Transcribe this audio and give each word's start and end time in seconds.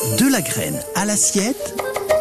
De 0.00 0.32
la 0.32 0.40
graine 0.40 0.80
à 0.94 1.04
l'assiette 1.04 1.74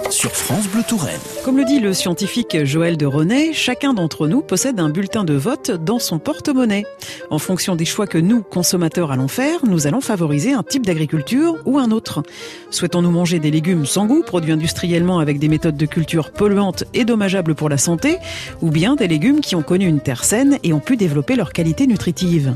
sur 0.09 0.31
France 0.31 0.67
Bleu 0.67 0.81
Touraine. 0.85 1.21
Comme 1.45 1.55
le 1.55 1.63
dit 1.63 1.79
le 1.79 1.93
scientifique 1.93 2.65
Joël 2.65 2.97
de 2.97 3.05
René, 3.05 3.53
chacun 3.53 3.93
d'entre 3.93 4.27
nous 4.27 4.41
possède 4.41 4.81
un 4.81 4.89
bulletin 4.89 5.23
de 5.23 5.33
vote 5.35 5.71
dans 5.71 5.97
son 5.97 6.19
porte-monnaie. 6.19 6.83
En 7.29 7.39
fonction 7.39 7.77
des 7.77 7.85
choix 7.85 8.05
que 8.05 8.17
nous, 8.17 8.41
consommateurs, 8.41 9.11
allons 9.11 9.29
faire, 9.29 9.65
nous 9.65 9.87
allons 9.87 10.01
favoriser 10.01 10.51
un 10.51 10.61
type 10.61 10.85
d'agriculture 10.85 11.55
ou 11.65 11.79
un 11.79 11.91
autre. 11.91 12.21
Souhaitons-nous 12.69 13.11
manger 13.11 13.39
des 13.39 13.49
légumes 13.49 13.85
sans 13.85 14.07
goût, 14.07 14.23
produits 14.23 14.51
industriellement 14.51 15.19
avec 15.19 15.39
des 15.39 15.47
méthodes 15.47 15.77
de 15.77 15.85
culture 15.85 16.31
polluantes 16.31 16.83
et 16.93 17.05
dommageables 17.05 17.55
pour 17.55 17.69
la 17.69 17.77
santé, 17.77 18.17
ou 18.61 18.71
bien 18.71 18.95
des 18.95 19.07
légumes 19.07 19.39
qui 19.39 19.55
ont 19.55 19.63
connu 19.63 19.87
une 19.87 20.01
terre 20.01 20.25
saine 20.25 20.57
et 20.63 20.73
ont 20.73 20.81
pu 20.81 20.97
développer 20.97 21.37
leurs 21.37 21.53
qualités 21.53 21.87
nutritives 21.87 22.55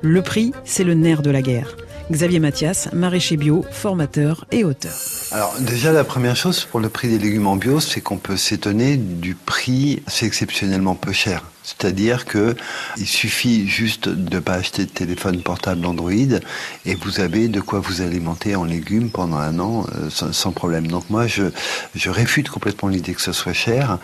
Le 0.00 0.22
prix, 0.22 0.52
c'est 0.64 0.84
le 0.84 0.94
nerf 0.94 1.20
de 1.20 1.30
la 1.30 1.42
guerre. 1.42 1.76
Xavier 2.10 2.40
Mathias, 2.40 2.88
maraîcher 2.92 3.36
bio, 3.36 3.64
formateur 3.70 4.44
et 4.52 4.64
auteur. 4.64 4.92
Alors 5.32 5.54
déjà 5.60 5.92
la 5.92 6.04
première 6.04 6.36
chose 6.36 6.64
pour 6.64 6.80
le 6.80 6.88
prix 6.88 7.08
des 7.08 7.18
légumes 7.18 7.46
en 7.46 7.56
bio, 7.56 7.80
c'est 7.80 8.00
qu'on 8.00 8.18
peut 8.18 8.36
s'étonner 8.36 8.96
du 8.96 9.34
prix, 9.34 10.02
c'est 10.06 10.26
exceptionnellement 10.26 10.94
peu 10.94 11.12
cher. 11.12 11.42
C'est-à-dire 11.64 12.26
que 12.26 12.54
il 12.98 13.06
suffit 13.06 13.66
juste 13.66 14.08
de 14.08 14.38
pas 14.38 14.54
acheter 14.54 14.84
de 14.84 14.90
téléphone 14.90 15.42
portable 15.42 15.84
Android 15.86 16.12
et 16.12 16.94
vous 16.94 17.20
avez 17.20 17.48
de 17.48 17.60
quoi 17.60 17.80
vous 17.80 18.02
alimenter 18.02 18.54
en 18.54 18.64
légumes 18.64 19.10
pendant 19.10 19.38
un 19.38 19.58
an 19.58 19.86
euh, 19.96 20.10
sans, 20.10 20.52
problème. 20.52 20.86
Donc 20.86 21.08
moi 21.08 21.26
je, 21.26 21.44
je 21.94 22.10
réfute 22.10 22.50
complètement 22.50 22.90
l'idée 22.90 23.14
que 23.14 23.22
ce 23.22 23.32
soit 23.32 23.54
cher. 23.54 23.98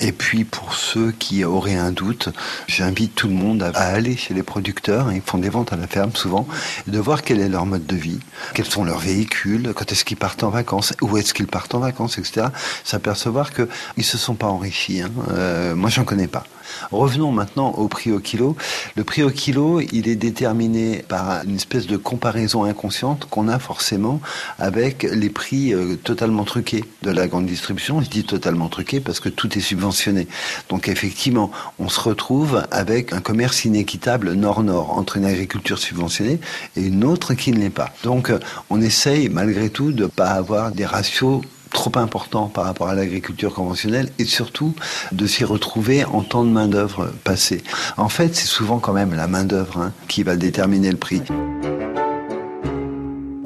Et 0.00 0.12
puis 0.12 0.44
pour 0.44 0.74
ceux 0.74 1.10
qui 1.10 1.44
auraient 1.44 1.74
un 1.74 1.90
doute, 1.90 2.28
j'invite 2.68 3.14
tout 3.14 3.28
le 3.28 3.34
monde 3.34 3.62
à, 3.62 3.70
aller 3.70 4.16
chez 4.16 4.34
les 4.34 4.42
producteurs, 4.42 5.10
ils 5.10 5.22
font 5.22 5.38
des 5.38 5.48
ventes 5.48 5.72
à 5.72 5.76
la 5.76 5.86
ferme 5.86 6.14
souvent, 6.14 6.46
de 6.86 6.98
voir 6.98 7.22
quel 7.22 7.40
est 7.40 7.48
leur 7.48 7.64
mode 7.64 7.86
de 7.86 7.96
vie, 7.96 8.20
quels 8.54 8.66
sont 8.66 8.84
leurs 8.84 8.98
véhicules, 8.98 9.72
quand 9.74 9.90
est-ce 9.90 10.04
qu'ils 10.04 10.18
partent 10.18 10.42
en 10.42 10.50
vacances, 10.50 10.92
où 11.00 11.16
est-ce 11.16 11.32
qu'ils 11.32 11.46
partent 11.46 11.74
en 11.74 11.80
vacances, 11.80 12.18
etc. 12.18 12.48
S'apercevoir 12.84 13.52
que 13.52 13.68
ils 13.96 14.04
se 14.04 14.18
sont 14.18 14.34
pas 14.34 14.48
enrichis. 14.48 15.00
Hein. 15.00 15.10
Euh, 15.30 15.74
moi 15.74 15.88
j'en 15.88 16.04
connais 16.04 16.28
pas. 16.28 16.44
Revenons 16.90 17.32
maintenant 17.32 17.70
au 17.72 17.88
prix 17.88 18.12
au 18.12 18.20
kilo. 18.20 18.56
Le 18.96 19.04
prix 19.04 19.22
au 19.22 19.30
kilo, 19.30 19.80
il 19.80 20.08
est 20.08 20.16
déterminé 20.16 21.04
par 21.08 21.44
une 21.44 21.56
espèce 21.56 21.86
de 21.86 21.96
comparaison 21.96 22.64
inconsciente 22.64 23.26
qu'on 23.28 23.48
a 23.48 23.58
forcément 23.58 24.20
avec 24.58 25.02
les 25.02 25.30
prix 25.30 25.74
euh, 25.74 25.96
totalement 25.96 26.44
truqués 26.44 26.84
de 27.02 27.10
la 27.10 27.26
grande 27.28 27.46
distribution. 27.46 28.00
Je 28.00 28.08
dis 28.08 28.24
totalement 28.24 28.68
truqués 28.68 29.00
parce 29.00 29.20
que 29.20 29.28
tout 29.28 29.56
est 29.56 29.60
subventionné. 29.60 30.28
Donc 30.68 30.88
effectivement, 30.88 31.50
on 31.78 31.88
se 31.88 32.00
retrouve 32.00 32.66
avec 32.70 33.12
un 33.12 33.20
commerce 33.20 33.64
inéquitable 33.64 34.32
nord-nord 34.32 34.96
entre 34.96 35.16
une 35.16 35.24
agriculture 35.24 35.78
subventionnée 35.78 36.40
et 36.76 36.82
une 36.82 37.04
autre 37.04 37.34
qui 37.34 37.52
ne 37.52 37.58
l'est 37.58 37.70
pas. 37.70 37.90
Donc 38.02 38.30
euh, 38.30 38.38
on 38.70 38.80
essaye 38.80 39.28
malgré 39.28 39.70
tout 39.70 39.92
de 39.92 40.04
ne 40.04 40.08
pas 40.08 40.30
avoir 40.30 40.72
des 40.72 40.86
ratios 40.86 41.40
trop 41.76 41.92
important 41.98 42.46
par 42.46 42.64
rapport 42.64 42.88
à 42.88 42.94
l'agriculture 42.94 43.52
conventionnelle 43.52 44.10
et 44.18 44.24
surtout 44.24 44.74
de 45.12 45.26
s'y 45.26 45.44
retrouver 45.44 46.04
en 46.06 46.22
temps 46.22 46.42
de 46.42 46.50
main-d'œuvre 46.50 47.12
passée. 47.22 47.62
En 47.98 48.08
fait, 48.08 48.34
c'est 48.34 48.46
souvent 48.46 48.78
quand 48.78 48.94
même 48.94 49.12
la 49.14 49.26
main-d'œuvre 49.28 49.78
hein, 49.78 49.92
qui 50.08 50.22
va 50.22 50.36
déterminer 50.36 50.90
le 50.90 50.96
prix. 50.96 51.22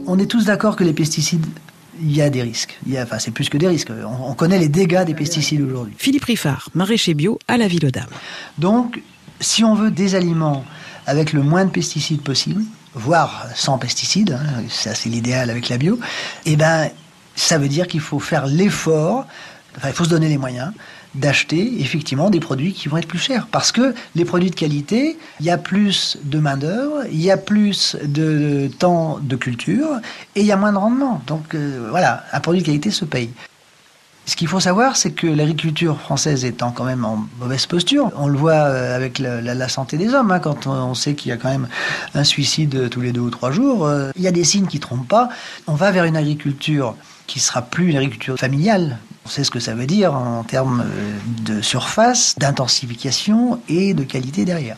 On 0.07 0.17
est 0.19 0.27
tous 0.27 0.45
d'accord 0.45 0.77
que 0.77 0.85
les 0.85 0.93
pesticides 0.93 1.45
il 2.03 2.17
y 2.17 2.23
a 2.23 2.31
des 2.31 2.41
risques. 2.41 2.79
Il 2.87 2.93
y 2.93 2.99
a, 2.99 3.03
enfin, 3.03 3.19
c'est 3.19 3.31
plus 3.31 3.51
que 3.51 3.59
des 3.59 3.69
risques. 3.69 3.91
On, 4.07 4.33
connaît 4.33 4.59
les 4.59 4.71
dégâts 4.71 5.05
des 5.05 5.13
pesticides 5.13 5.61
aujourd'hui. 5.61 5.95
Philippe 5.99 6.25
Riffard, 6.25 6.71
maraîcher 6.75 7.13
bio 7.13 7.39
à 7.47 7.59
la 7.59 7.69
Ville 7.69 7.85
aux 7.85 7.91
Dames. 7.91 8.09
Donc, 8.57 9.03
si 9.41 9.65
on 9.65 9.75
veut 9.75 9.91
des 9.91 10.15
aliments 10.15 10.65
avec 11.07 11.35
le 11.35 11.43
moins 11.43 11.67
de 11.67 11.71
pesticides 11.71 12.23
possible, 12.23 12.63
voire 12.95 13.49
sans 13.55 13.77
pesticides, 13.77 14.33
hein, 14.33 14.63
ça 14.71 14.95
c'est 14.95 15.11
l'idéal 15.11 15.51
avec 15.51 15.69
la 15.69 15.77
bio, 15.77 15.99
eh 16.47 16.57
ben, 16.57 16.89
ça 17.35 17.59
veut 17.59 17.69
dire 17.69 17.87
qu'il 17.87 18.01
faut 18.01 18.21
faire 18.21 18.47
l'effort, 18.47 19.27
enfin, 19.77 19.89
il 19.89 19.95
faut 19.95 20.05
se 20.05 20.11
donner 20.11 20.29
les 20.29 20.39
moyens 20.39 20.73
d'acheter 21.15 21.81
effectivement 21.81 22.31
des 22.31 22.41
produits 22.41 22.73
qui 22.73 22.89
vont 22.89 22.97
être 22.97 23.09
plus 23.09 23.19
chers. 23.19 23.47
Parce 23.49 23.73
que 23.73 23.95
les 24.15 24.25
produits 24.25 24.51
de 24.51 24.55
qualité, 24.55 25.19
il 25.41 25.47
y 25.47 25.51
a 25.51 25.59
plus 25.59 26.19
de 26.23 26.39
main-d'œuvre, 26.39 27.05
il 27.11 27.21
y 27.21 27.31
a 27.31 27.37
plus 27.37 27.97
de 28.03 28.71
temps 28.79 29.19
de 29.21 29.37
culture 29.37 29.89
et 30.37 30.41
il 30.41 30.47
y 30.47 30.53
a 30.53 30.57
moins 30.57 30.73
de 30.73 30.79
rendement. 30.79 31.21
Donc 31.27 31.55
euh, 31.55 31.89
voilà, 31.91 32.25
un 32.33 32.41
produit 32.41 32.61
de 32.61 32.67
qualité 32.67 32.91
se 32.91 33.05
paye. 33.05 33.31
Ce 34.27 34.37
qu'il 34.37 34.47
faut 34.47 34.61
savoir, 34.61 34.97
c'est 34.97 35.11
que 35.11 35.27
l'agriculture 35.27 35.99
française 35.99 36.45
étant 36.45 36.71
quand 36.71 36.85
même 36.85 37.05
en 37.05 37.27
mauvaise 37.41 37.67
posture, 37.67 38.13
on 38.17 38.29
le 38.29 38.39
voit 38.39 38.53
euh, 38.53 38.95
avec 38.95 39.19
la, 39.19 39.69
santé 39.69 39.97
des 39.97 40.15
hommes, 40.15 40.31
hein, 40.31 40.39
quand 40.39 40.69
on, 40.69 40.95
sait 40.95 41.15
qu'il 41.15 41.31
y 41.31 41.33
a 41.33 41.37
quand 41.37 41.49
même 41.49 41.67
un 42.15 42.23
suicide 42.23 42.89
tous 42.91 43.01
les 43.01 43.11
deux 43.11 43.23
ou 43.23 43.31
trois 43.31 43.51
jours, 43.51 43.87
euh, 43.87 44.11
il 44.15 44.23
y 44.23 44.29
a 44.29 44.33
des 44.33 44.45
signes 44.45 44.69
qui 44.69 44.77
ne 44.77 44.83
trompent 44.83 45.09
pas. 45.09 45.31
On 45.67 45.75
va 45.75 45.91
vers 45.91 46.05
une 46.05 46.17
agriculture 46.17 46.95
qui 47.31 47.39
sera 47.39 47.63
plus 47.63 47.91
une 47.91 47.97
agriculture 47.97 48.37
familiale. 48.37 48.99
On 49.25 49.29
sait 49.29 49.45
ce 49.45 49.53
que 49.53 49.61
ça 49.61 49.75
veut 49.75 49.87
dire 49.87 50.15
en 50.15 50.43
termes 50.43 50.85
euh, 50.85 51.19
de 51.45 51.63
surface, 51.63 52.35
d'intensification 52.37 53.61
et 53.69 53.95
de 53.95 54.03
qualité 54.03 54.45
derrière. 54.45 54.77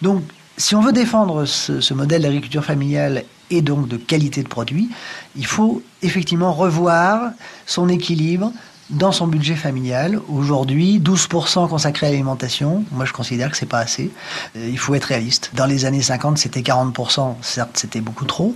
Donc, 0.00 0.22
si 0.56 0.76
on 0.76 0.80
veut 0.80 0.92
défendre 0.92 1.44
ce, 1.44 1.94
modèle 1.94 2.22
d'agriculture 2.22 2.64
familiale 2.64 3.24
et 3.50 3.62
donc 3.62 3.88
de 3.88 3.96
qualité 3.96 4.44
de 4.44 4.48
produit, 4.48 4.90
il 5.34 5.44
faut 5.44 5.82
effectivement 6.02 6.52
revoir 6.52 7.32
son 7.66 7.88
équilibre 7.88 8.52
dans 8.90 9.10
son 9.10 9.26
budget 9.26 9.56
familial. 9.56 10.20
Aujourd'hui, 10.28 11.00
12% 11.00 11.68
consacré 11.68 12.06
à 12.06 12.10
l'alimentation. 12.10 12.84
Moi, 12.92 13.06
je 13.06 13.12
considère 13.12 13.50
que 13.50 13.56
c'est 13.56 13.66
pas 13.66 13.80
assez. 13.80 14.10
Euh, 14.56 14.68
il 14.70 14.78
faut 14.78 14.94
être 14.94 15.04
réaliste. 15.04 15.50
Dans 15.54 15.66
les 15.66 15.84
années 15.84 16.02
50, 16.02 16.38
c'était 16.38 16.60
40%. 16.60 17.34
Certes, 17.42 17.70
c'était 17.74 18.00
beaucoup 18.00 18.24
trop 18.24 18.54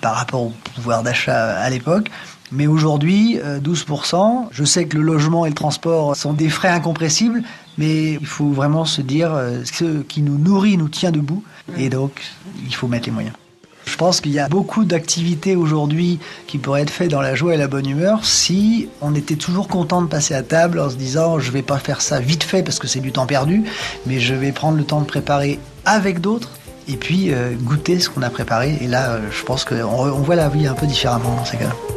par 0.00 0.14
rapport 0.14 0.42
au 0.42 0.52
pouvoir 0.76 1.02
d'achat 1.02 1.58
à 1.58 1.68
l'époque. 1.70 2.08
Mais 2.52 2.66
aujourd'hui, 2.66 3.38
12%, 3.38 4.14
euh, 4.16 4.48
je 4.50 4.64
sais 4.64 4.86
que 4.86 4.96
le 4.96 5.02
logement 5.02 5.46
et 5.46 5.48
le 5.48 5.54
transport 5.54 6.14
sont 6.14 6.32
des 6.32 6.48
frais 6.48 6.68
incompressibles, 6.68 7.42
mais 7.78 8.12
il 8.12 8.26
faut 8.26 8.50
vraiment 8.50 8.84
se 8.84 9.00
dire, 9.00 9.32
euh, 9.34 9.62
ce 9.64 10.02
qui 10.02 10.22
nous 10.22 10.38
nourrit 10.38 10.76
nous 10.76 10.88
tient 10.88 11.10
debout, 11.10 11.42
et 11.76 11.88
donc 11.88 12.22
il 12.66 12.74
faut 12.74 12.86
mettre 12.86 13.06
les 13.06 13.12
moyens. 13.12 13.34
Je 13.86 13.96
pense 13.96 14.20
qu'il 14.20 14.32
y 14.32 14.38
a 14.38 14.48
beaucoup 14.48 14.84
d'activités 14.84 15.56
aujourd'hui 15.56 16.18
qui 16.46 16.56
pourraient 16.56 16.82
être 16.82 16.90
faites 16.90 17.10
dans 17.10 17.20
la 17.20 17.34
joie 17.34 17.54
et 17.54 17.58
la 17.58 17.68
bonne 17.68 17.86
humeur 17.86 18.24
si 18.24 18.88
on 19.02 19.14
était 19.14 19.36
toujours 19.36 19.68
content 19.68 20.00
de 20.00 20.06
passer 20.06 20.32
à 20.34 20.42
table 20.42 20.80
en 20.80 20.88
se 20.88 20.96
disant 20.96 21.38
je 21.38 21.50
vais 21.50 21.60
pas 21.60 21.78
faire 21.78 22.00
ça 22.00 22.18
vite 22.18 22.44
fait 22.44 22.62
parce 22.62 22.78
que 22.78 22.86
c'est 22.86 23.00
du 23.00 23.12
temps 23.12 23.26
perdu, 23.26 23.64
mais 24.06 24.20
je 24.20 24.34
vais 24.34 24.52
prendre 24.52 24.78
le 24.78 24.84
temps 24.84 25.00
de 25.00 25.06
préparer 25.06 25.60
avec 25.84 26.20
d'autres 26.20 26.50
et 26.88 26.96
puis 26.96 27.32
euh, 27.32 27.52
goûter 27.54 28.00
ce 28.00 28.08
qu'on 28.08 28.22
a 28.22 28.30
préparé. 28.30 28.78
Et 28.80 28.86
là, 28.86 29.18
je 29.30 29.44
pense 29.44 29.64
qu'on 29.64 29.76
on 29.76 30.22
voit 30.22 30.36
la 30.36 30.48
vie 30.48 30.66
un 30.66 30.74
peu 30.74 30.86
différemment 30.86 31.36
dans 31.36 31.44
ces 31.44 31.58
cas-là. 31.58 31.93